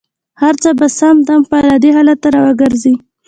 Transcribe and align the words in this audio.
هر 0.41 0.53
څه 0.63 0.69
به 0.79 0.87
سم 0.97 1.15
دم 1.27 1.41
خپل 1.47 1.63
عادي 1.71 1.89
حالت 1.95 2.17
ته 2.23 2.29
را 2.33 2.41
وګرځي. 2.47 2.93